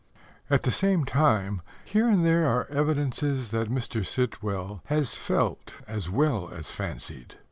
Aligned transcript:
At 0.49 0.63
the 0.63 0.71
same 0.71 1.05
time, 1.05 1.61
here 1.85 2.09
and 2.09 2.25
there 2.25 2.47
are 2.47 2.65
evidences 2.71 3.51
that 3.51 3.69
Mr. 3.69 4.03
Sitwell 4.03 4.81
has 4.87 5.13
felt 5.13 5.73
as 5.87 6.09
well 6.09 6.49
as 6.51 6.71
fancied. 6.71 7.35